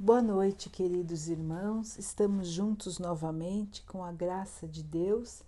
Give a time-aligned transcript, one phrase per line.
[0.00, 1.98] Boa noite, queridos irmãos.
[1.98, 5.42] Estamos juntos novamente com a graça de Deus.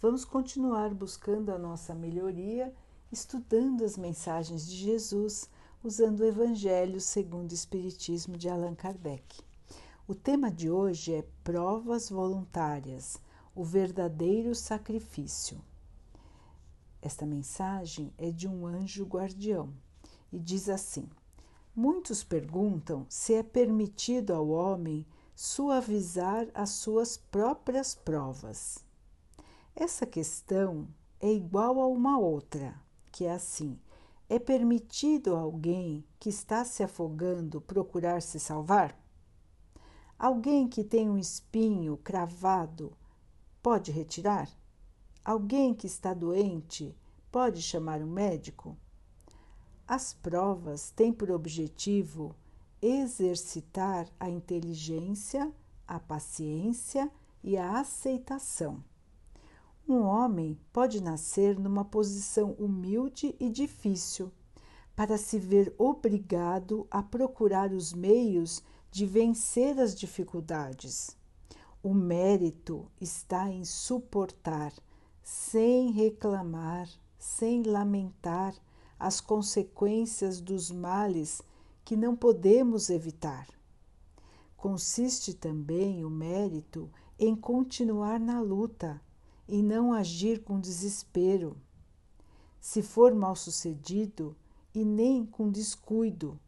[0.00, 2.74] Vamos continuar buscando a nossa melhoria,
[3.12, 5.50] estudando as mensagens de Jesus,
[5.84, 9.42] usando o Evangelho segundo o Espiritismo de Allan Kardec.
[10.08, 13.18] O tema de hoje é Provas Voluntárias
[13.54, 15.60] o verdadeiro sacrifício.
[17.02, 19.70] Esta mensagem é de um anjo guardião
[20.32, 21.06] e diz assim:
[21.74, 28.84] Muitos perguntam se é permitido ao homem suavizar as suas próprias provas.
[29.74, 30.88] Essa questão
[31.20, 32.74] é igual a uma outra,
[33.12, 33.78] que é assim:
[34.28, 38.98] é permitido a alguém que está se afogando procurar se salvar?
[40.18, 42.92] Alguém que tem um espinho cravado
[43.62, 44.50] pode retirar?
[45.24, 46.94] Alguém que está doente
[47.30, 48.76] pode chamar um médico?
[49.90, 52.32] As provas têm por objetivo
[52.80, 55.52] exercitar a inteligência,
[55.84, 57.10] a paciência
[57.42, 58.84] e a aceitação.
[59.88, 64.30] Um homem pode nascer numa posição humilde e difícil,
[64.94, 71.16] para se ver obrigado a procurar os meios de vencer as dificuldades.
[71.82, 74.72] O mérito está em suportar,
[75.20, 78.54] sem reclamar, sem lamentar
[79.00, 81.42] as consequências dos males
[81.84, 83.48] que não podemos evitar.
[84.56, 89.00] Consiste também o mérito em continuar na luta
[89.48, 91.56] e não agir com desespero.
[92.60, 94.36] Se for mal sucedido,
[94.74, 96.38] e nem com descuido,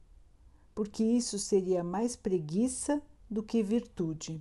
[0.75, 4.41] porque isso seria mais preguiça do que virtude.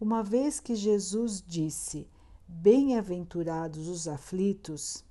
[0.00, 2.08] Uma vez que Jesus disse:
[2.48, 5.03] Bem-aventurados os aflitos,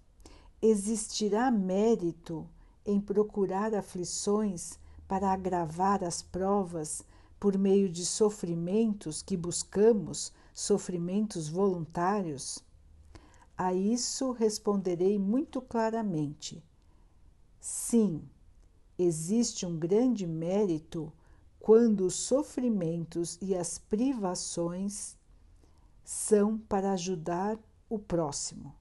[0.66, 2.50] existirá mérito
[2.86, 7.03] em procurar aflições para agravar as provas
[7.38, 12.64] por meio de sofrimentos que buscamos, sofrimentos voluntários?
[13.58, 16.63] A isso responderei muito claramente.
[17.59, 18.23] Sim,
[18.97, 21.12] existe um grande mérito
[21.59, 25.18] quando os sofrimentos e as privações
[26.06, 27.59] são para ajudar
[27.90, 28.73] o próximo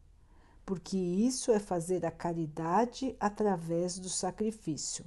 [0.72, 5.04] porque isso é fazer a caridade através do sacrifício.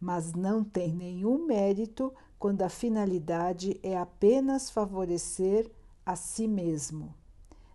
[0.00, 5.70] Mas não tem nenhum mérito quando a finalidade é apenas favorecer
[6.04, 7.14] a si mesmo.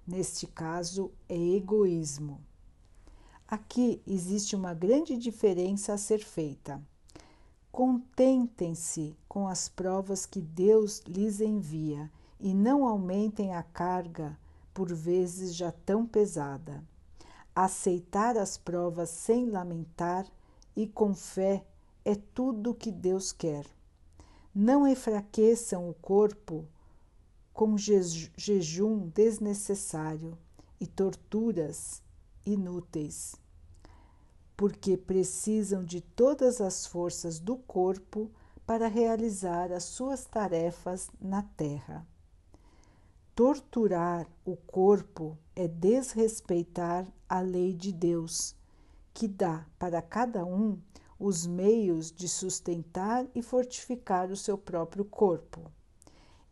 [0.06, 2.42] Neste caso, é egoísmo.
[3.48, 6.82] Aqui existe uma grande diferença a ser feita.
[7.72, 14.38] Contentem-se com as provas que Deus lhes envia e não aumentem a carga
[14.74, 16.84] por vezes já tão pesada.
[17.56, 20.26] Aceitar as provas sem lamentar
[20.76, 21.66] e com fé
[22.06, 23.66] é tudo o que Deus quer.
[24.54, 26.66] Não enfraqueçam o corpo
[27.54, 30.38] com jejum desnecessário
[30.80, 32.02] e torturas
[32.46, 33.36] inúteis,
[34.58, 38.32] porque precisam de todas as forças do corpo
[38.66, 42.08] para realizar as suas tarefas na terra.
[43.34, 48.54] Torturar o corpo é desrespeitar a lei de Deus,
[49.14, 50.78] que dá para cada um
[51.18, 55.72] os meios de sustentar e fortificar o seu próprio corpo.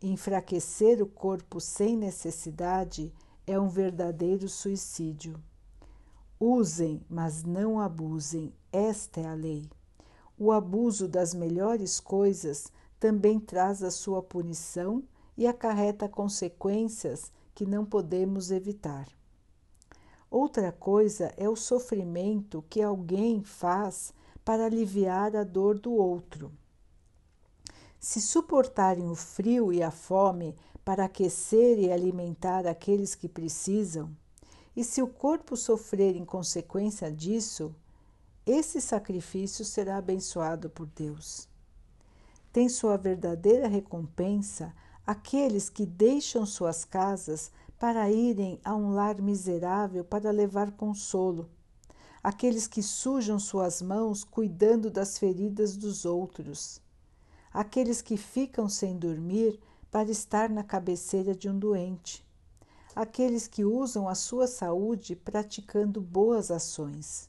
[0.00, 3.12] Enfraquecer o corpo sem necessidade
[3.46, 5.38] é um verdadeiro suicídio.
[6.38, 9.68] Usem, mas não abusem, esta é a lei.
[10.38, 15.04] O abuso das melhores coisas também traz a sua punição
[15.36, 19.08] e acarreta consequências que não podemos evitar.
[20.30, 24.14] Outra coisa é o sofrimento que alguém faz
[24.44, 26.52] para aliviar a dor do outro.
[27.98, 34.10] Se suportarem o frio e a fome para aquecer e alimentar aqueles que precisam,
[34.74, 37.74] e se o corpo sofrer em consequência disso,
[38.46, 41.48] esse sacrifício será abençoado por Deus.
[42.52, 44.74] Tem sua verdadeira recompensa
[45.06, 51.48] aqueles que deixam suas casas para irem a um lar miserável para levar consolo,
[52.22, 56.80] aqueles que sujam suas mãos cuidando das feridas dos outros,
[57.52, 59.58] aqueles que ficam sem dormir
[59.90, 62.24] para estar na cabeceira de um doente,
[62.94, 67.28] aqueles que usam a sua saúde praticando boas ações.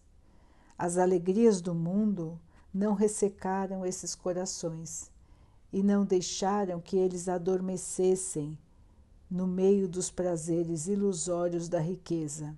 [0.77, 2.39] As alegrias do mundo
[2.73, 5.10] não ressecaram esses corações
[5.71, 8.57] e não deixaram que eles adormecessem
[9.29, 12.53] no meio dos prazeres ilusórios da riqueza.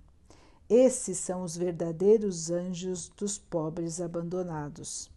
[0.68, 5.10] Esses são os verdadeiros anjos dos pobres abandonados.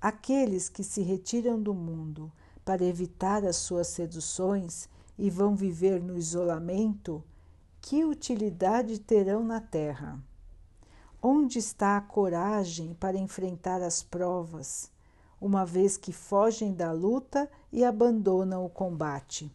[0.00, 2.32] Aqueles que se retiram do mundo
[2.64, 7.22] para evitar as suas seduções e vão viver no isolamento,
[7.80, 10.18] que utilidade terão na terra?
[11.22, 14.90] Onde está a coragem para enfrentar as provas,
[15.40, 19.52] uma vez que fogem da luta e abandonam o combate?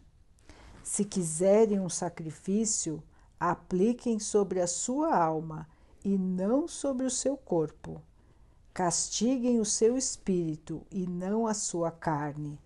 [0.82, 3.02] Se quiserem um sacrifício,
[3.38, 5.68] apliquem sobre a sua alma
[6.04, 8.00] e não sobre o seu corpo.
[8.74, 12.58] Castiguem o seu espírito e não a sua carne.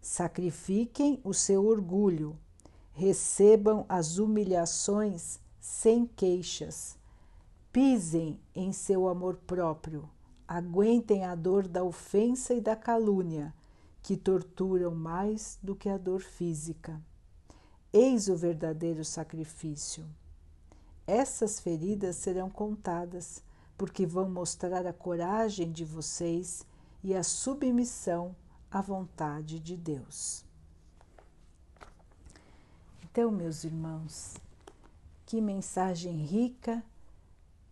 [0.00, 2.36] Sacrifiquem o seu orgulho.
[2.92, 6.98] Recebam as humilhações sem queixas.
[7.72, 10.08] Pisem em seu amor próprio.
[10.46, 13.54] Aguentem a dor da ofensa e da calúnia,
[14.02, 17.00] que torturam mais do que a dor física.
[17.92, 20.04] Eis o verdadeiro sacrifício.
[21.06, 23.42] Essas feridas serão contadas,
[23.76, 26.66] porque vão mostrar a coragem de vocês
[27.02, 28.34] e a submissão
[28.70, 30.44] à vontade de Deus.
[33.02, 34.34] Então, meus irmãos,
[35.24, 36.82] que mensagem rica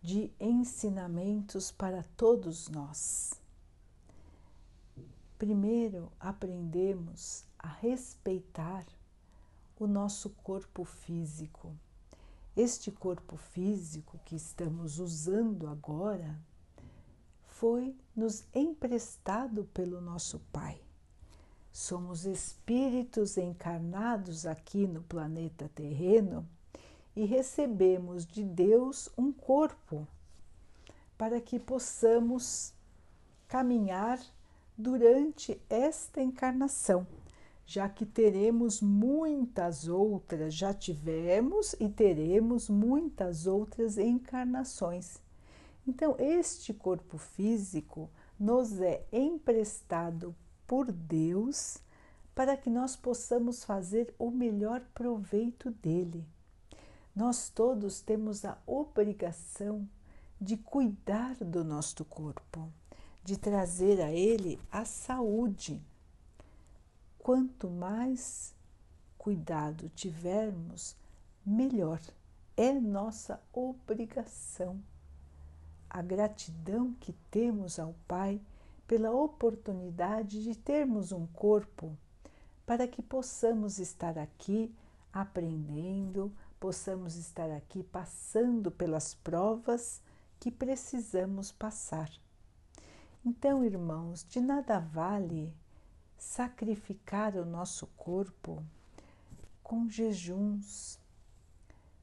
[0.03, 3.31] de ensinamentos para todos nós.
[5.37, 8.85] Primeiro, aprendemos a respeitar
[9.79, 11.73] o nosso corpo físico.
[12.53, 16.37] Este corpo físico que estamos usando agora
[17.47, 20.81] foi nos emprestado pelo nosso Pai.
[21.71, 26.45] Somos espíritos encarnados aqui no planeta terreno
[27.15, 30.07] e recebemos de Deus um corpo
[31.17, 32.73] para que possamos
[33.47, 34.19] caminhar
[34.77, 37.05] durante esta encarnação
[37.65, 45.21] já que teremos muitas outras, já tivemos e teremos muitas outras encarnações.
[45.87, 50.35] Então, este corpo físico nos é emprestado
[50.67, 51.77] por Deus
[52.35, 56.25] para que nós possamos fazer o melhor proveito dele.
[57.15, 59.87] Nós todos temos a obrigação
[60.41, 62.71] de cuidar do nosso corpo,
[63.23, 65.81] de trazer a ele a saúde
[67.19, 68.53] quanto mais
[69.17, 70.95] cuidado tivermos,
[71.45, 72.01] melhor.
[72.57, 74.83] É nossa obrigação.
[75.89, 78.41] A gratidão que temos ao Pai
[78.85, 81.97] pela oportunidade de termos um corpo
[82.65, 84.73] para que possamos estar aqui
[85.13, 86.31] aprendendo,
[86.63, 90.01] possamos estar aqui passando pelas provas
[90.39, 92.09] que precisamos passar.
[93.25, 95.53] Então, irmãos, de nada vale
[96.17, 98.63] sacrificar o nosso corpo
[99.61, 100.97] com jejuns.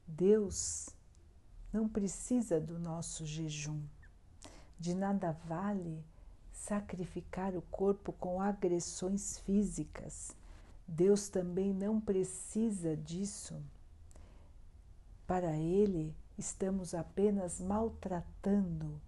[0.07, 0.91] Deus
[1.73, 3.81] não precisa do nosso jejum.
[4.79, 6.05] De nada vale
[6.53, 10.37] sacrificar o corpo com agressões físicas.
[10.87, 13.59] Deus também não precisa disso.
[15.31, 19.01] Para Ele, estamos apenas maltratando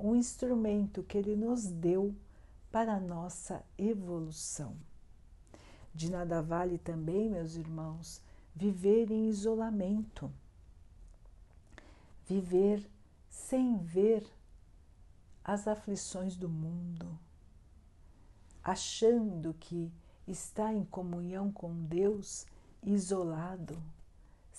[0.00, 2.14] um instrumento que Ele nos deu
[2.70, 4.74] para a nossa evolução.
[5.94, 8.22] De nada vale também, meus irmãos,
[8.56, 10.32] viver em isolamento,
[12.26, 12.90] viver
[13.28, 14.26] sem ver
[15.44, 17.06] as aflições do mundo,
[18.64, 19.92] achando que
[20.26, 22.46] está em comunhão com Deus
[22.82, 23.76] isolado,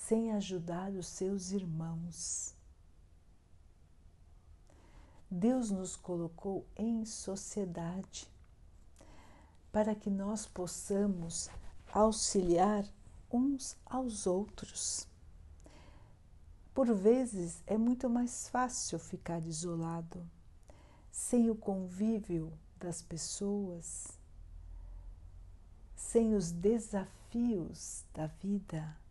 [0.07, 2.53] sem ajudar os seus irmãos.
[5.31, 8.29] Deus nos colocou em sociedade
[9.71, 11.49] para que nós possamos
[11.93, 12.85] auxiliar
[13.31, 15.07] uns aos outros.
[16.73, 20.29] Por vezes é muito mais fácil ficar isolado,
[21.09, 24.19] sem o convívio das pessoas,
[25.95, 29.01] sem os desafios da vida,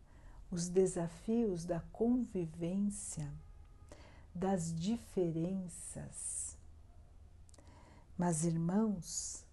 [0.53, 3.33] os desafios da convivência
[4.35, 6.59] das diferenças.
[8.19, 9.47] Mas, irmãos,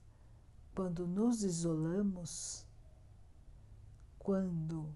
[0.75, 2.65] quando nos isolamos,
[4.19, 4.93] quando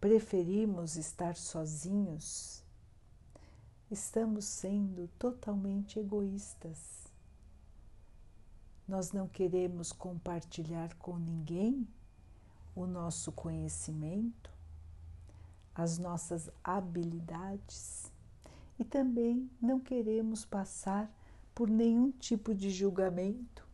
[0.00, 2.64] preferimos estar sozinhos,
[3.88, 7.06] estamos sendo totalmente egoístas.
[8.88, 11.86] Nós não queremos compartilhar com ninguém
[12.74, 14.50] o nosso conhecimento,
[15.74, 18.10] as nossas habilidades
[18.78, 21.10] e também não queremos passar
[21.54, 23.66] por nenhum tipo de julgamento,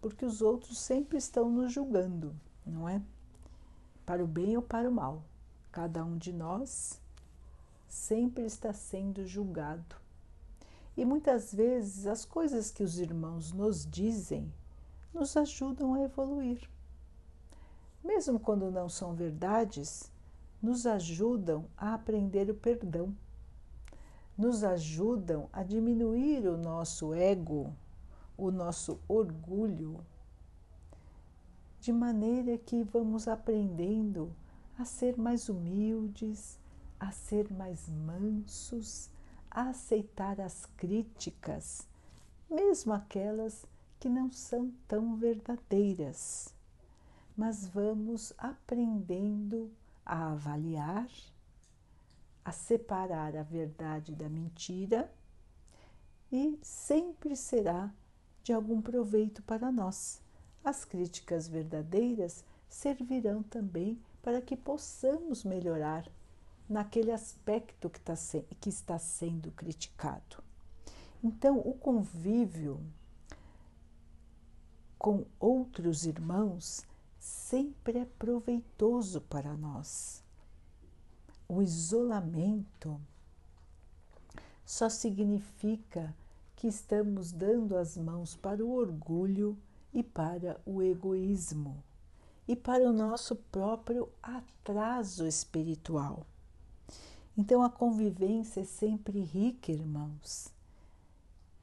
[0.00, 2.34] porque os outros sempre estão nos julgando,
[2.64, 3.02] não é?
[4.04, 5.22] Para o bem ou para o mal.
[5.72, 7.00] Cada um de nós
[7.88, 9.96] sempre está sendo julgado.
[10.96, 14.50] E muitas vezes as coisas que os irmãos nos dizem
[15.12, 16.68] nos ajudam a evoluir.
[18.06, 20.12] Mesmo quando não são verdades,
[20.62, 23.12] nos ajudam a aprender o perdão,
[24.38, 27.74] nos ajudam a diminuir o nosso ego,
[28.38, 30.06] o nosso orgulho,
[31.80, 34.32] de maneira que vamos aprendendo
[34.78, 36.60] a ser mais humildes,
[37.00, 39.10] a ser mais mansos,
[39.50, 41.88] a aceitar as críticas,
[42.48, 43.66] mesmo aquelas
[43.98, 46.55] que não são tão verdadeiras.
[47.36, 49.70] Mas vamos aprendendo
[50.04, 51.08] a avaliar,
[52.44, 55.12] a separar a verdade da mentira
[56.32, 57.92] e sempre será
[58.42, 60.22] de algum proveito para nós.
[60.64, 66.08] As críticas verdadeiras servirão também para que possamos melhorar
[66.68, 68.14] naquele aspecto que, tá
[68.60, 70.42] que está sendo criticado.
[71.22, 72.80] Então, o convívio
[74.98, 76.84] com outros irmãos
[77.26, 80.22] sempre é proveitoso para nós.
[81.48, 83.00] O isolamento
[84.64, 86.14] só significa
[86.54, 89.58] que estamos dando as mãos para o orgulho
[89.92, 91.82] e para o egoísmo
[92.46, 96.24] e para o nosso próprio atraso espiritual.
[97.36, 100.52] Então a convivência é sempre rica, irmãos,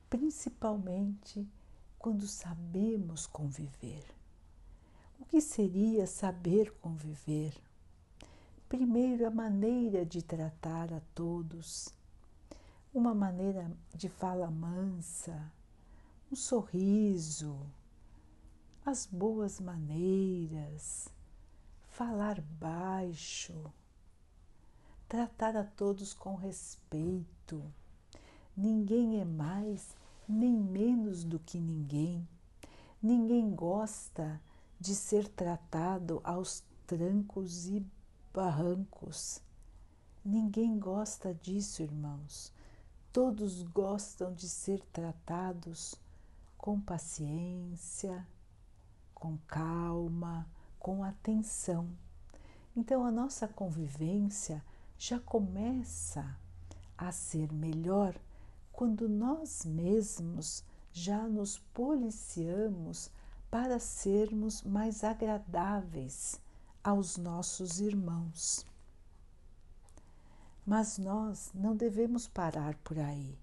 [0.10, 1.48] principalmente
[1.98, 4.23] quando sabemos conviver.
[5.20, 7.54] O que seria saber conviver?
[8.68, 11.90] Primeiro, a maneira de tratar a todos,
[12.94, 15.52] uma maneira de fala mansa,
[16.32, 17.60] um sorriso,
[18.86, 21.08] as boas maneiras,
[21.90, 23.72] falar baixo
[25.14, 27.64] tratar a todos com respeito.
[28.58, 29.96] Ninguém é mais
[30.28, 32.28] nem menos do que ninguém.
[33.00, 34.42] Ninguém gosta
[34.84, 37.82] de ser tratado aos trancos e
[38.34, 39.42] barrancos.
[40.26, 42.52] Ninguém gosta disso, irmãos.
[43.14, 45.96] Todos gostam de ser tratados
[46.58, 48.28] com paciência,
[49.16, 50.46] com calma,
[50.78, 51.88] com atenção.
[52.76, 54.62] Então, a nossa convivência
[54.98, 56.38] já começa
[56.98, 58.20] a ser melhor
[58.74, 60.62] quando nós mesmos
[60.92, 63.10] já nos policiamos
[63.54, 66.42] para sermos mais agradáveis
[66.84, 68.66] aos nossos irmãos.
[70.66, 73.38] Mas nós não devemos parar por aí.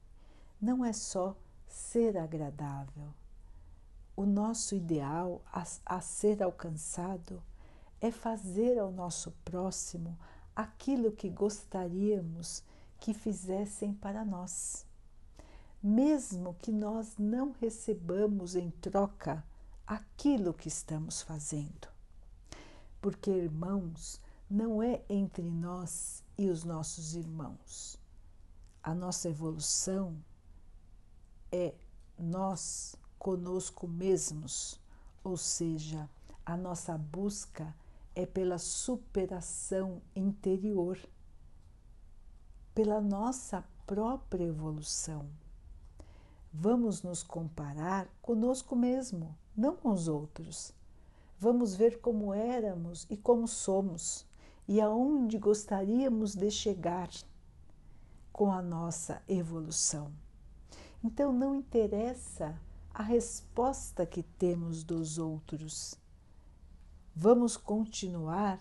[0.60, 1.36] Não é só
[1.68, 3.14] ser agradável.
[4.16, 7.40] O nosso ideal a, a ser alcançado
[8.00, 10.18] é fazer ao nosso próximo
[10.56, 12.64] aquilo que gostaríamos
[12.98, 14.84] que fizessem para nós,
[15.80, 19.48] mesmo que nós não recebamos em troca
[19.90, 21.88] aquilo que estamos fazendo.
[23.00, 27.98] Porque, irmãos, não é entre nós e os nossos irmãos.
[28.84, 30.16] A nossa evolução
[31.50, 31.74] é
[32.16, 34.80] nós conosco mesmos,
[35.24, 36.08] ou seja,
[36.46, 37.74] a nossa busca
[38.14, 40.96] é pela superação interior,
[42.72, 45.28] pela nossa própria evolução.
[46.52, 50.72] Vamos nos comparar conosco mesmo, não com os outros.
[51.38, 54.26] Vamos ver como éramos e como somos
[54.68, 57.08] e aonde gostaríamos de chegar
[58.32, 60.12] com a nossa evolução.
[61.02, 62.60] Então não interessa
[62.92, 65.98] a resposta que temos dos outros,
[67.14, 68.58] Vamos continuar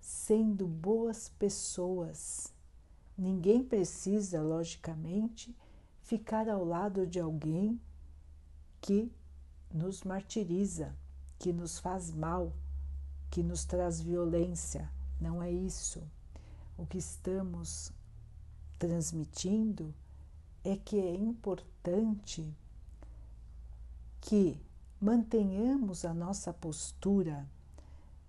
[0.00, 2.50] sendo boas pessoas.
[3.18, 5.54] Ninguém precisa, logicamente,
[6.12, 7.80] ficar ao lado de alguém
[8.82, 9.10] que
[9.72, 10.94] nos martiriza,
[11.38, 12.52] que nos faz mal,
[13.30, 14.90] que nos traz violência.
[15.18, 16.02] Não é isso.
[16.76, 17.90] O que estamos
[18.78, 19.94] transmitindo
[20.62, 22.54] é que é importante
[24.20, 24.60] que
[25.00, 27.48] mantenhamos a nossa postura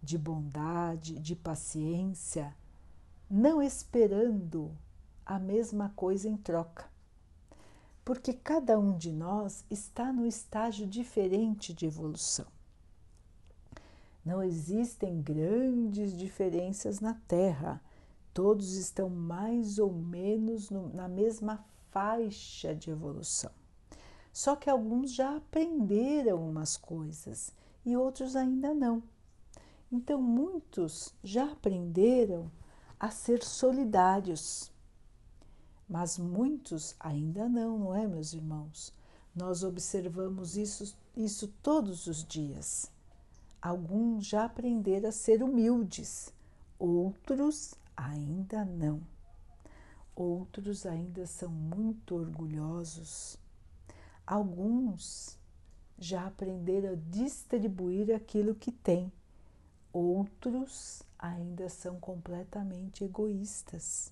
[0.01, 2.55] de bondade, de paciência,
[3.29, 4.71] não esperando
[5.25, 6.92] a mesma coisa em troca.
[8.03, 12.45] Porque cada um de nós está no estágio diferente de evolução.
[14.25, 17.81] Não existem grandes diferenças na Terra,
[18.33, 23.51] todos estão mais ou menos no, na mesma faixa de evolução.
[24.31, 27.53] Só que alguns já aprenderam umas coisas
[27.85, 29.03] e outros ainda não.
[29.91, 32.51] Então, muitos já aprenderam
[32.99, 34.71] a ser solidários,
[35.87, 38.93] mas muitos ainda não, não é, meus irmãos?
[39.35, 42.91] Nós observamos isso, isso todos os dias.
[43.61, 46.33] Alguns já aprenderam a ser humildes,
[46.77, 49.01] outros ainda não.
[50.15, 53.37] Outros ainda são muito orgulhosos.
[54.27, 55.39] Alguns
[55.97, 59.11] já aprenderam a distribuir aquilo que têm.
[59.91, 64.11] Outros ainda são completamente egoístas,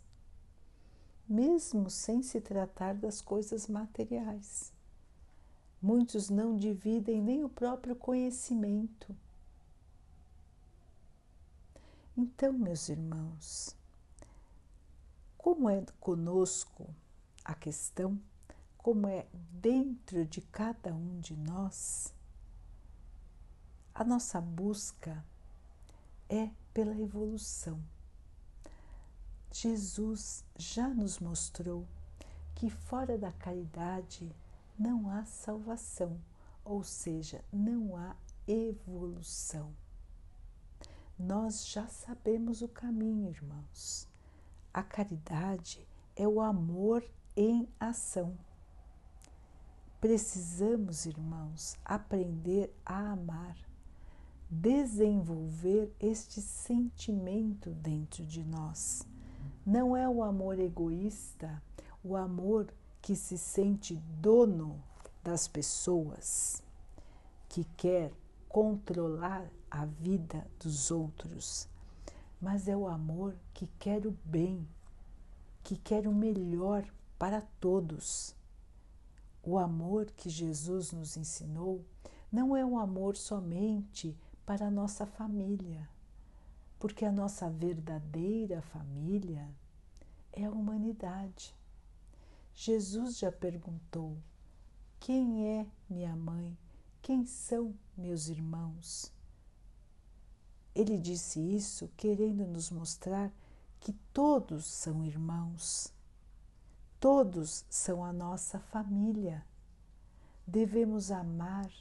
[1.31, 4.73] mesmo sem se tratar das coisas materiais.
[5.81, 9.15] Muitos não dividem nem o próprio conhecimento.
[12.17, 13.73] Então, meus irmãos,
[15.37, 16.85] como é conosco
[17.45, 18.19] a questão,
[18.77, 22.13] como é dentro de cada um de nós,
[23.95, 25.23] a nossa busca
[26.27, 27.81] é pela evolução.
[29.51, 31.85] Jesus já nos mostrou
[32.55, 34.33] que fora da caridade
[34.79, 36.19] não há salvação,
[36.63, 38.15] ou seja, não há
[38.47, 39.73] evolução.
[41.19, 44.07] Nós já sabemos o caminho, irmãos.
[44.73, 47.03] A caridade é o amor
[47.35, 48.37] em ação.
[49.99, 53.55] Precisamos, irmãos, aprender a amar,
[54.49, 59.10] desenvolver este sentimento dentro de nós.
[59.65, 61.61] Não é o amor egoísta,
[62.03, 64.81] o amor que se sente dono
[65.23, 66.63] das pessoas,
[67.47, 68.11] que quer
[68.49, 71.69] controlar a vida dos outros,
[72.41, 74.67] mas é o amor que quer o bem,
[75.63, 76.83] que quer o melhor
[77.19, 78.35] para todos.
[79.43, 81.85] O amor que Jesus nos ensinou
[82.31, 85.87] não é um amor somente para a nossa família,
[86.81, 89.47] porque a nossa verdadeira família
[90.33, 91.55] é a humanidade.
[92.55, 94.17] Jesus já perguntou:
[94.99, 96.57] Quem é minha mãe?
[96.99, 99.13] Quem são meus irmãos?
[100.73, 103.31] Ele disse isso querendo nos mostrar
[103.79, 105.93] que todos são irmãos,
[106.99, 109.45] todos são a nossa família.
[110.47, 111.71] Devemos amar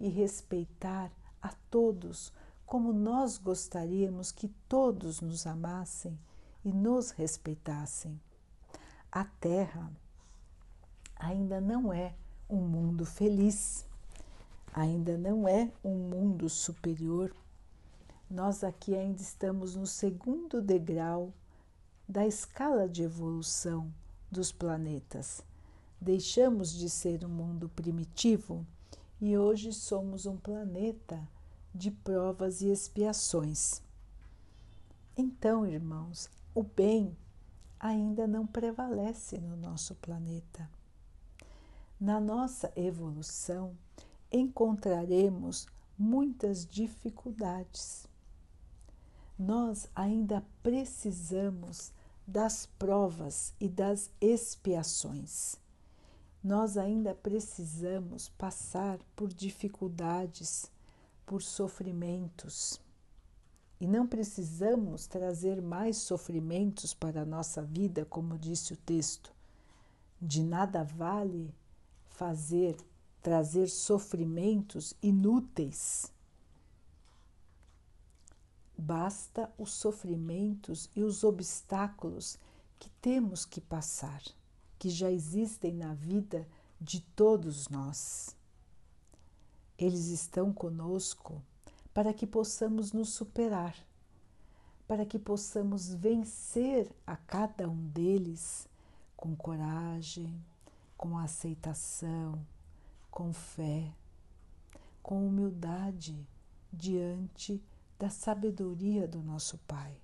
[0.00, 2.32] e respeitar a todos
[2.66, 6.18] como nós gostaríamos que todos nos amassem
[6.64, 8.20] e nos respeitassem.
[9.10, 9.90] A Terra
[11.14, 12.14] ainda não é
[12.50, 13.86] um mundo feliz,
[14.74, 17.32] ainda não é um mundo superior
[18.28, 21.32] nós aqui ainda estamos no segundo degrau
[22.08, 23.92] da escala de evolução
[24.28, 25.42] dos planetas.
[26.00, 28.66] Deixamos de ser um mundo primitivo
[29.20, 31.26] e hoje somos um planeta
[31.76, 33.82] de provas e expiações.
[35.16, 37.16] Então, irmãos, o bem
[37.78, 40.68] ainda não prevalece no nosso planeta.
[42.00, 43.76] Na nossa evolução,
[44.32, 45.66] encontraremos
[45.98, 48.08] muitas dificuldades
[49.38, 51.92] nós ainda precisamos
[52.26, 55.56] das provas e das expiações.
[56.42, 60.70] Nós ainda precisamos passar por dificuldades,
[61.26, 62.80] por sofrimentos.
[63.78, 69.34] E não precisamos trazer mais sofrimentos para a nossa vida, como disse o texto.
[70.22, 71.54] De nada vale
[72.06, 72.76] fazer,
[73.20, 76.10] trazer sofrimentos inúteis
[78.78, 82.38] Basta os sofrimentos e os obstáculos
[82.78, 84.22] que temos que passar,
[84.78, 86.46] que já existem na vida
[86.78, 88.36] de todos nós.
[89.78, 91.42] Eles estão conosco
[91.92, 93.76] para que possamos nos superar,
[94.86, 98.68] para que possamos vencer a cada um deles
[99.16, 100.42] com coragem,
[100.96, 102.40] com aceitação,
[103.10, 103.92] com fé,
[105.02, 106.26] com humildade
[106.72, 107.62] diante
[107.98, 109.96] da sabedoria do nosso Pai,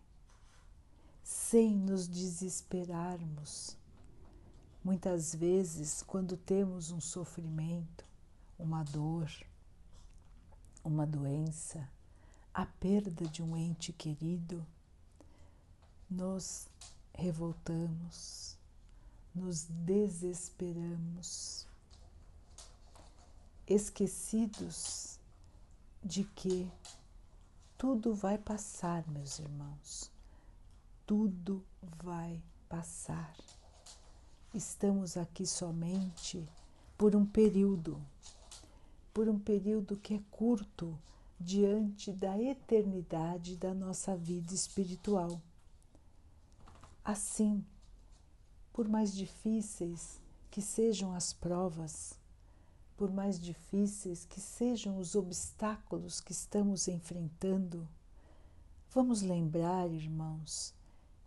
[1.23, 3.77] sem nos desesperarmos.
[4.85, 8.05] Muitas vezes, quando temos um sofrimento,
[8.59, 9.31] uma dor,
[10.85, 11.89] uma doença,
[12.53, 14.67] a perda de um ente querido,
[16.11, 16.69] nos
[17.15, 18.59] revoltamos,
[19.35, 21.67] nos desesperamos,
[23.67, 25.19] esquecidos
[26.03, 26.71] de que
[27.79, 30.11] tudo vai passar, meus irmãos.
[31.07, 31.65] Tudo
[32.03, 33.35] vai passar.
[34.55, 36.47] Estamos aqui somente
[36.97, 38.01] por um período,
[39.13, 40.99] por um período que é curto
[41.39, 45.41] diante da eternidade da nossa vida espiritual.
[47.05, 47.65] Assim,
[48.73, 50.21] por mais difíceis
[50.51, 52.19] que sejam as provas,
[52.97, 57.89] por mais difíceis que sejam os obstáculos que estamos enfrentando,
[58.91, 60.73] vamos lembrar, irmãos,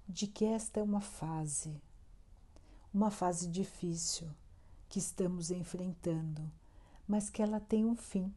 [0.07, 1.75] de que esta é uma fase,
[2.93, 4.29] uma fase difícil
[4.87, 6.49] que estamos enfrentando,
[7.07, 8.33] mas que ela tem um fim.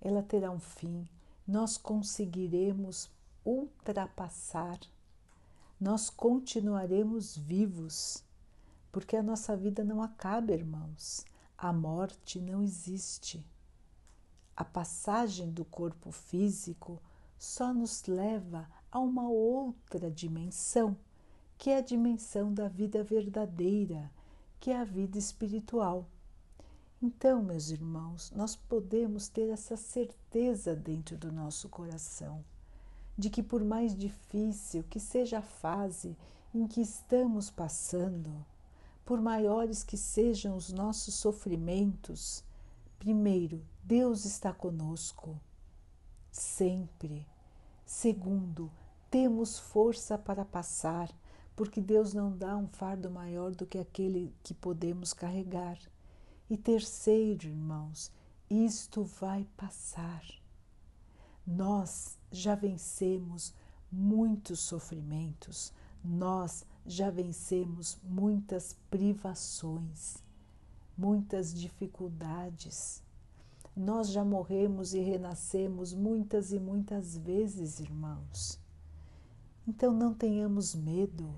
[0.00, 1.08] Ela terá um fim,
[1.46, 3.10] nós conseguiremos
[3.44, 4.78] ultrapassar,
[5.80, 8.24] nós continuaremos vivos
[8.92, 11.24] porque a nossa vida não acaba, irmãos.
[11.56, 13.44] A morte não existe.
[14.54, 17.00] A passagem do corpo físico
[17.38, 20.94] só nos leva a uma outra dimensão,
[21.56, 24.10] que é a dimensão da vida verdadeira,
[24.60, 26.06] que é a vida espiritual.
[27.04, 32.44] Então, meus irmãos, nós podemos ter essa certeza dentro do nosso coração
[33.18, 36.16] de que, por mais difícil que seja a fase
[36.54, 38.30] em que estamos passando,
[39.04, 42.44] por maiores que sejam os nossos sofrimentos,
[43.00, 45.36] primeiro, Deus está conosco,
[46.30, 47.26] sempre.
[47.84, 48.70] Segundo,
[49.10, 51.10] temos força para passar,
[51.56, 55.76] porque Deus não dá um fardo maior do que aquele que podemos carregar.
[56.52, 58.12] E terceiro, irmãos,
[58.50, 60.22] isto vai passar.
[61.46, 63.54] Nós já vencemos
[63.90, 65.72] muitos sofrimentos,
[66.04, 70.22] nós já vencemos muitas privações,
[70.94, 73.02] muitas dificuldades.
[73.74, 78.60] Nós já morremos e renascemos muitas e muitas vezes, irmãos.
[79.66, 81.34] Então não tenhamos medo,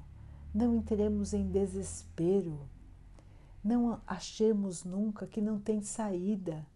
[0.53, 2.69] não entremos em desespero,
[3.65, 6.67] não achemos nunca que não tem saída,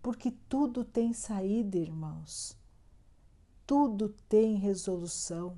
[0.00, 2.56] porque tudo tem saída, irmãos.
[3.66, 5.56] Tudo tem resolução.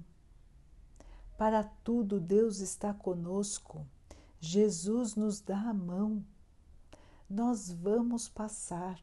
[1.36, 3.86] Para tudo Deus está conosco.
[4.40, 6.24] Jesus nos dá a mão.
[7.28, 8.98] Nós vamos passar,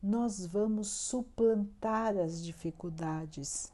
[0.00, 3.72] nós vamos suplantar as dificuldades.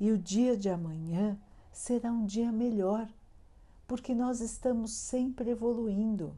[0.00, 1.38] E o dia de amanhã
[1.70, 3.08] será um dia melhor,
[3.86, 6.36] porque nós estamos sempre evoluindo.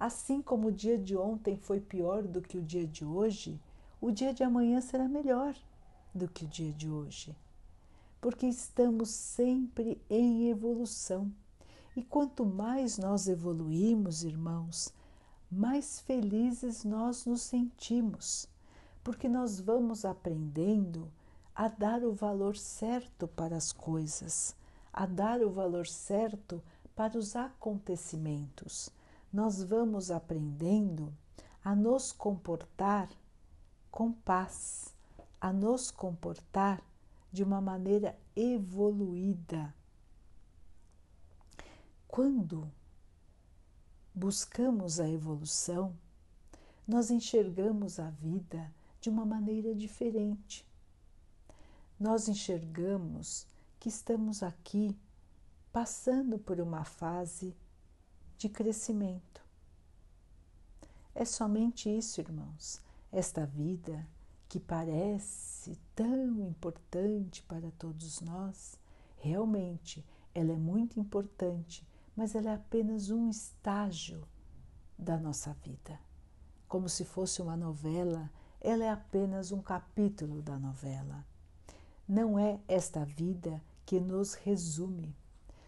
[0.00, 3.60] Assim como o dia de ontem foi pior do que o dia de hoje,
[4.00, 5.54] o dia de amanhã será melhor
[6.12, 7.36] do que o dia de hoje
[8.20, 11.32] porque estamos sempre em evolução.
[11.96, 14.92] E quanto mais nós evoluímos, irmãos,
[15.50, 18.46] mais felizes nós nos sentimos,
[19.02, 21.10] porque nós vamos aprendendo
[21.54, 24.54] a dar o valor certo para as coisas,
[24.92, 26.62] a dar o valor certo
[26.94, 28.90] para os acontecimentos.
[29.32, 31.14] Nós vamos aprendendo
[31.64, 33.08] a nos comportar
[33.90, 34.94] com paz,
[35.40, 36.82] a nos comportar
[37.32, 39.72] de uma maneira evoluída.
[42.08, 42.70] Quando
[44.12, 45.94] buscamos a evolução,
[46.86, 50.66] nós enxergamos a vida de uma maneira diferente.
[51.98, 53.46] Nós enxergamos
[53.78, 54.98] que estamos aqui
[55.72, 57.54] passando por uma fase
[58.40, 59.44] de crescimento.
[61.14, 62.80] É somente isso, irmãos.
[63.12, 64.08] Esta vida
[64.48, 68.78] que parece tão importante para todos nós,
[69.18, 70.02] realmente
[70.34, 74.26] ela é muito importante, mas ela é apenas um estágio
[74.98, 76.00] da nossa vida.
[76.66, 81.26] Como se fosse uma novela, ela é apenas um capítulo da novela.
[82.08, 85.14] Não é esta vida que nos resume.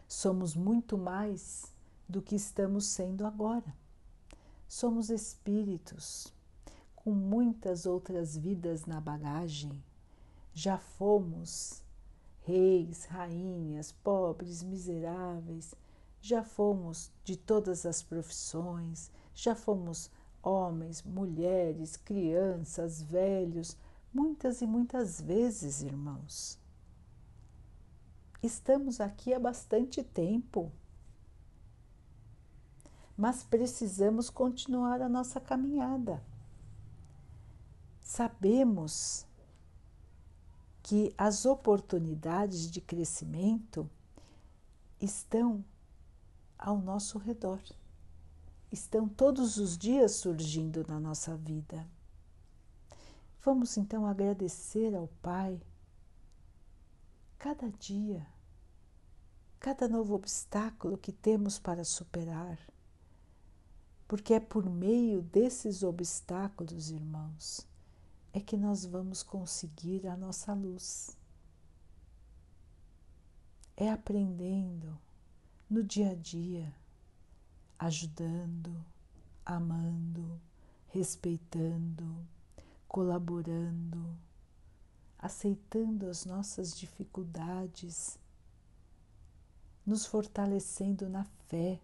[0.08, 1.70] Somos muito mais
[2.08, 3.74] do que estamos sendo agora.
[4.68, 6.32] Somos espíritos
[6.94, 9.82] com muitas outras vidas na bagagem.
[10.54, 11.82] Já fomos
[12.42, 15.74] reis, rainhas, pobres, miseráveis,
[16.20, 20.10] já fomos de todas as profissões, já fomos
[20.42, 23.76] homens, mulheres, crianças, velhos,
[24.12, 26.58] muitas e muitas vezes, irmãos.
[28.42, 30.72] Estamos aqui há bastante tempo,
[33.16, 36.22] mas precisamos continuar a nossa caminhada.
[38.00, 39.26] Sabemos
[40.82, 43.88] que as oportunidades de crescimento
[45.00, 45.64] estão
[46.58, 47.60] ao nosso redor,
[48.70, 51.86] estão todos os dias surgindo na nossa vida.
[53.44, 55.60] Vamos então agradecer ao Pai
[57.38, 58.24] cada dia,
[59.58, 62.56] cada novo obstáculo que temos para superar,
[64.12, 67.66] porque é por meio desses obstáculos, irmãos,
[68.30, 71.16] é que nós vamos conseguir a nossa luz.
[73.74, 74.98] É aprendendo,
[75.66, 76.70] no dia a dia,
[77.78, 78.84] ajudando,
[79.46, 80.38] amando,
[80.88, 82.14] respeitando,
[82.86, 84.14] colaborando,
[85.18, 88.18] aceitando as nossas dificuldades,
[89.86, 91.80] nos fortalecendo na fé.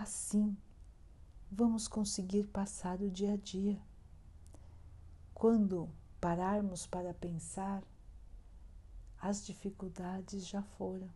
[0.00, 0.56] Assim,
[1.52, 3.78] vamos conseguir passar o dia a dia.
[5.34, 7.82] Quando pararmos para pensar,
[9.20, 11.06] as dificuldades já foram.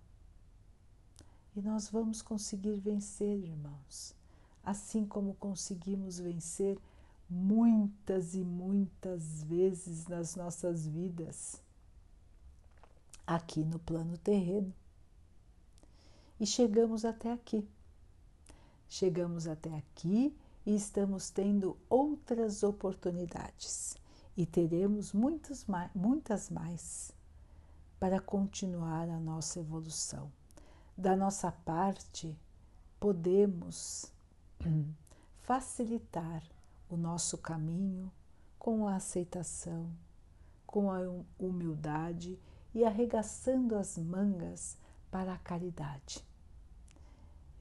[1.56, 4.14] E nós vamos conseguir vencer, irmãos,
[4.62, 6.78] assim como conseguimos vencer
[7.26, 11.58] muitas e muitas vezes nas nossas vidas,
[13.26, 14.74] aqui no plano terreno.
[16.38, 17.66] E chegamos até aqui.
[18.96, 20.32] Chegamos até aqui
[20.64, 23.96] e estamos tendo outras oportunidades
[24.36, 27.10] e teremos muitas mais, muitas mais
[27.98, 30.30] para continuar a nossa evolução.
[30.96, 32.38] Da nossa parte,
[33.00, 34.12] podemos
[35.42, 36.44] facilitar
[36.88, 38.12] o nosso caminho
[38.60, 39.90] com a aceitação,
[40.64, 41.00] com a
[41.36, 42.38] humildade
[42.72, 44.78] e arregaçando as mangas
[45.10, 46.24] para a caridade.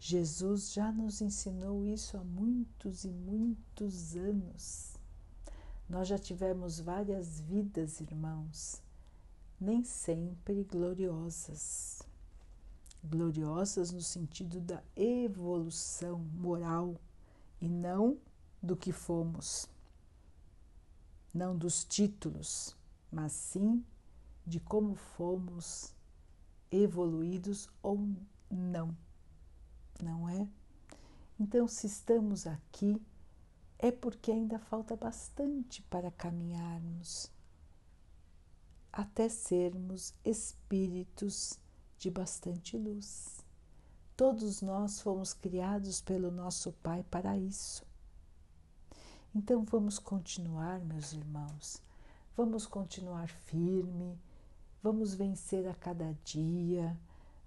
[0.05, 4.97] Jesus já nos ensinou isso há muitos e muitos anos.
[5.87, 8.83] Nós já tivemos várias vidas, irmãos,
[9.57, 12.01] nem sempre gloriosas.
[13.01, 16.99] Gloriosas no sentido da evolução moral
[17.61, 18.17] e não
[18.61, 19.69] do que fomos,
[21.33, 22.75] não dos títulos,
[23.09, 23.81] mas sim
[24.45, 25.95] de como fomos
[26.69, 28.05] evoluídos ou
[28.51, 28.93] não,
[30.01, 30.47] não é?
[31.39, 33.01] Então, se estamos aqui,
[33.79, 37.29] é porque ainda falta bastante para caminharmos
[38.93, 41.59] até sermos espíritos
[41.97, 43.43] de bastante luz.
[44.15, 47.83] Todos nós fomos criados pelo nosso Pai para isso.
[49.33, 51.81] Então vamos continuar, meus irmãos,
[52.37, 54.15] vamos continuar firme,
[54.83, 56.95] vamos vencer a cada dia,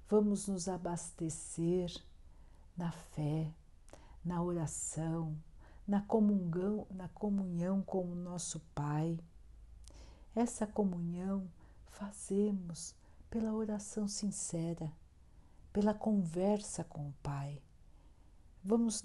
[0.08, 1.92] vamos nos abastecer
[2.76, 3.50] na fé,
[4.24, 5.36] na oração,
[5.86, 9.18] na comunhão, na comunhão com o nosso Pai.
[10.34, 11.48] Essa comunhão
[11.86, 12.94] fazemos
[13.30, 14.92] pela oração sincera,
[15.72, 17.62] pela conversa com o Pai.
[18.62, 19.04] Vamos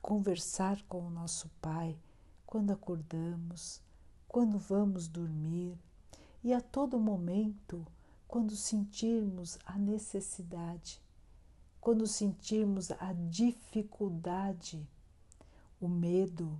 [0.00, 1.98] conversar com o nosso Pai
[2.46, 3.82] quando acordamos,
[4.28, 5.76] quando vamos dormir
[6.42, 7.84] e a todo momento
[8.28, 11.00] quando sentirmos a necessidade,
[11.86, 14.84] quando sentirmos a dificuldade,
[15.80, 16.58] o medo,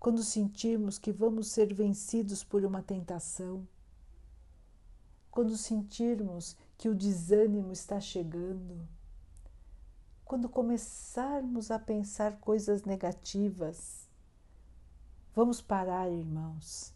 [0.00, 3.68] quando sentirmos que vamos ser vencidos por uma tentação,
[5.30, 8.88] quando sentirmos que o desânimo está chegando
[10.24, 14.08] quando começarmos a pensar coisas negativas,
[15.34, 16.90] vamos parar, irmãos,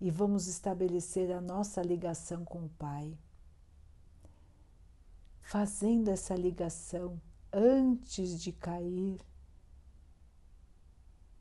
[0.00, 3.18] e vamos estabelecer a nossa ligação com o Pai.
[5.50, 7.20] Fazendo essa ligação
[7.52, 9.18] antes de cair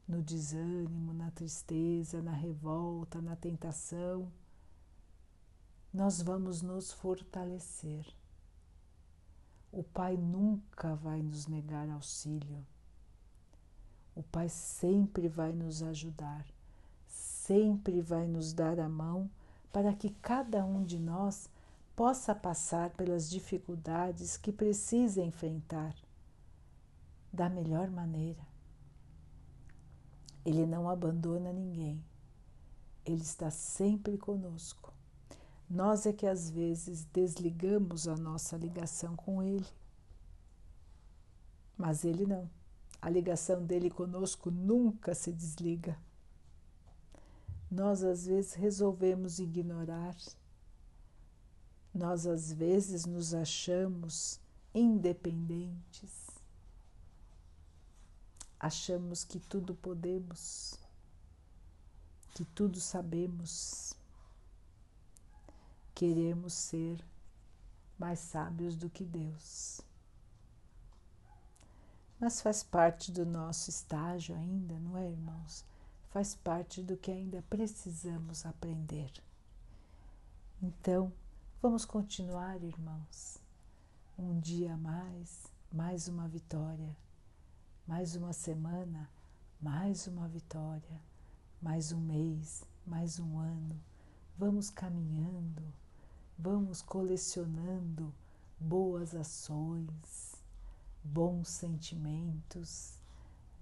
[0.07, 4.31] no desânimo, na tristeza, na revolta, na tentação,
[5.93, 8.05] nós vamos nos fortalecer
[9.71, 12.65] o Pai nunca vai nos negar auxílio.
[14.15, 16.45] O Pai sempre vai nos ajudar,
[17.05, 19.29] sempre vai nos dar a mão
[19.71, 21.49] para que cada um de nós
[21.97, 25.95] possa passar pelas dificuldades que precisa enfrentar
[27.33, 28.47] da melhor maneira.
[30.45, 32.05] Ele não abandona ninguém,
[33.03, 34.93] ele está sempre conosco.
[35.67, 39.65] Nós é que às vezes desligamos a nossa ligação com Ele.
[41.75, 42.47] Mas Ele não.
[43.01, 45.97] A ligação dele conosco nunca se desliga.
[47.71, 50.15] Nós às vezes resolvemos ignorar.
[51.97, 54.39] Nós às vezes nos achamos
[54.71, 56.27] independentes.
[58.59, 60.75] Achamos que tudo podemos,
[62.35, 63.95] que tudo sabemos
[65.95, 67.03] queremos ser
[67.97, 69.81] mais sábios do que Deus.
[72.19, 75.65] Mas faz parte do nosso estágio ainda, não é, irmãos?
[76.11, 79.11] Faz parte do que ainda precisamos aprender.
[80.61, 81.11] Então,
[81.61, 83.39] vamos continuar, irmãos.
[84.17, 86.95] Um dia a mais, mais uma vitória.
[87.87, 89.09] Mais uma semana,
[89.61, 91.01] mais uma vitória.
[91.61, 93.79] Mais um mês, mais um ano.
[94.37, 95.63] Vamos caminhando
[96.37, 98.13] vamos colecionando
[98.59, 100.35] boas ações,
[101.03, 102.99] bons sentimentos.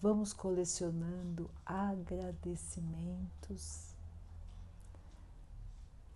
[0.01, 3.95] Vamos colecionando agradecimentos.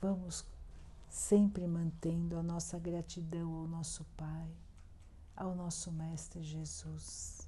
[0.01, 0.45] Vamos
[1.09, 4.49] sempre mantendo a nossa gratidão ao nosso Pai,
[5.35, 7.47] ao nosso Mestre Jesus.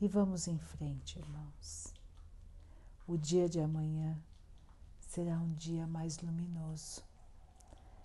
[0.00, 1.92] E vamos em frente, irmãos.
[3.06, 4.16] O dia de amanhã
[5.00, 7.02] será um dia mais luminoso,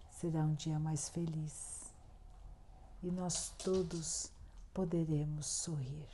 [0.09, 1.91] será um dia mais feliz
[3.03, 4.31] e nós todos
[4.73, 6.07] poderemos sorrir.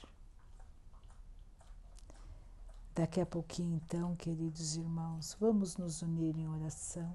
[2.95, 7.13] Daqui a pouquinho, então, queridos irmãos, vamos nos unir em oração,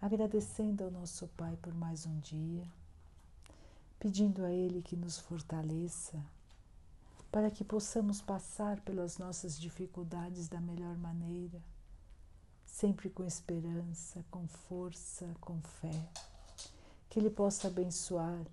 [0.00, 2.66] agradecendo ao nosso Pai por mais um dia,
[3.98, 6.18] pedindo a Ele que nos fortaleça
[7.30, 11.62] para que possamos passar pelas nossas dificuldades da melhor maneira,
[12.64, 16.08] sempre com esperança, com força, com fé.
[17.08, 18.44] Que Ele possa abençoar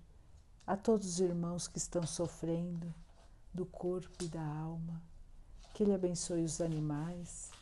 [0.66, 2.94] a todos os irmãos que estão sofrendo
[3.52, 5.02] do corpo e da alma
[5.78, 7.52] que Ele abençoe os animais,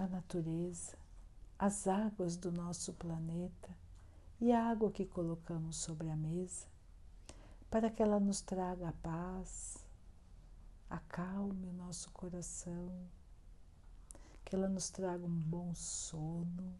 [0.00, 0.96] a natureza,
[1.58, 3.68] as águas do nosso planeta
[4.40, 6.66] e a água que colocamos sobre a mesa,
[7.70, 9.84] para que ela nos traga a paz,
[10.88, 12.90] acalme o nosso coração,
[14.42, 16.74] que ela nos traga um bom sono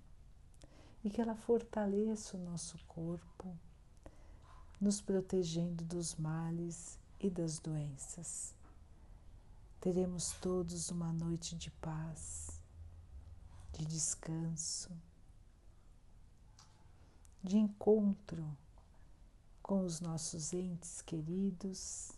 [1.04, 3.54] e que ela fortaleça o nosso corpo,
[4.80, 8.54] nos protegendo dos males e das doenças.
[9.78, 12.59] Teremos todos uma noite de paz,
[13.72, 14.90] de descanso,
[17.42, 18.56] de encontro
[19.62, 22.12] com os nossos entes queridos,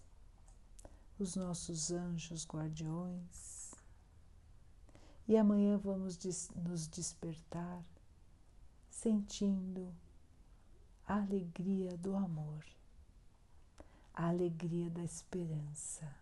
[1.19, 3.73] os nossos anjos guardiões.
[5.29, 6.19] E amanhã vamos
[6.55, 7.83] nos despertar
[8.91, 9.95] sentindo
[11.07, 12.65] a alegria do amor
[14.15, 16.22] a alegria da esperança.